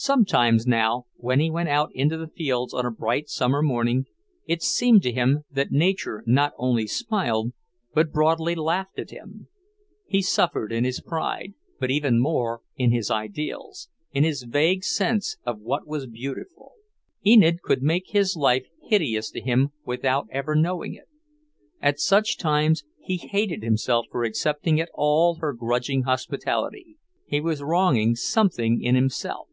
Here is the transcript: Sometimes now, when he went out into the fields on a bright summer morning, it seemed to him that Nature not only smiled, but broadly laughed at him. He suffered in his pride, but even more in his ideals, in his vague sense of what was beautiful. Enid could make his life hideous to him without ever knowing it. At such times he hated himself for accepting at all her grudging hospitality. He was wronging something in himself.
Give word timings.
Sometimes 0.00 0.64
now, 0.64 1.06
when 1.16 1.40
he 1.40 1.50
went 1.50 1.68
out 1.68 1.90
into 1.92 2.16
the 2.16 2.28
fields 2.28 2.72
on 2.72 2.86
a 2.86 2.90
bright 2.92 3.28
summer 3.28 3.60
morning, 3.62 4.06
it 4.46 4.62
seemed 4.62 5.02
to 5.02 5.10
him 5.10 5.42
that 5.50 5.72
Nature 5.72 6.22
not 6.24 6.52
only 6.56 6.86
smiled, 6.86 7.52
but 7.94 8.12
broadly 8.12 8.54
laughed 8.54 8.96
at 9.00 9.10
him. 9.10 9.48
He 10.06 10.22
suffered 10.22 10.70
in 10.70 10.84
his 10.84 11.00
pride, 11.00 11.54
but 11.80 11.90
even 11.90 12.20
more 12.20 12.60
in 12.76 12.92
his 12.92 13.10
ideals, 13.10 13.88
in 14.12 14.22
his 14.22 14.44
vague 14.44 14.84
sense 14.84 15.36
of 15.44 15.58
what 15.58 15.84
was 15.84 16.06
beautiful. 16.06 16.74
Enid 17.26 17.60
could 17.62 17.82
make 17.82 18.10
his 18.10 18.36
life 18.36 18.66
hideous 18.86 19.32
to 19.32 19.40
him 19.40 19.70
without 19.84 20.28
ever 20.30 20.54
knowing 20.54 20.94
it. 20.94 21.08
At 21.82 21.98
such 21.98 22.38
times 22.38 22.84
he 23.02 23.16
hated 23.16 23.64
himself 23.64 24.06
for 24.12 24.22
accepting 24.22 24.80
at 24.80 24.90
all 24.94 25.34
her 25.40 25.52
grudging 25.52 26.02
hospitality. 26.02 26.98
He 27.26 27.40
was 27.40 27.64
wronging 27.64 28.14
something 28.14 28.80
in 28.80 28.94
himself. 28.94 29.46